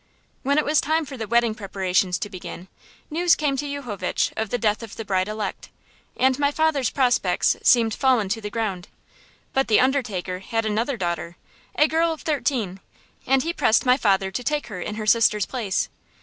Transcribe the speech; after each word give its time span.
When 0.41 0.57
it 0.57 0.65
was 0.65 0.81
time 0.81 1.05
for 1.05 1.15
the 1.15 1.27
wedding 1.27 1.53
preparations 1.53 2.17
to 2.17 2.27
begin, 2.27 2.69
news 3.11 3.35
came 3.35 3.55
to 3.57 3.67
Yuchovitch 3.67 4.31
of 4.35 4.49
the 4.49 4.57
death 4.57 4.81
of 4.81 4.95
the 4.95 5.05
bride 5.05 5.27
elect, 5.27 5.69
and 6.17 6.39
my 6.39 6.49
father's 6.49 6.89
prospects 6.89 7.55
seemed 7.61 7.93
fallen 7.93 8.27
to 8.29 8.41
the 8.41 8.49
ground. 8.49 8.87
But 9.53 9.67
the 9.67 9.79
undertaker 9.79 10.39
had 10.39 10.65
another 10.65 10.97
daughter, 10.97 11.37
girl 11.87 12.11
of 12.11 12.23
thirteen, 12.23 12.79
and 13.27 13.43
he 13.43 13.53
pressed 13.53 13.85
my 13.85 13.95
father 13.95 14.31
to 14.31 14.43
take 14.43 14.65
her 14.69 14.81
in 14.81 14.95
her 14.95 15.05
sister's 15.05 15.45
place. 15.45 15.87